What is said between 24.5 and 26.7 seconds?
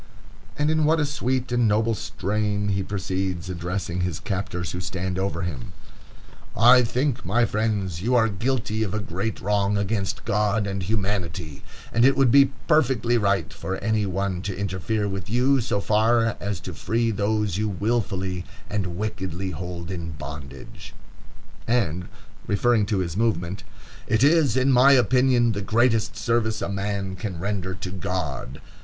in my opinion, the greatest service a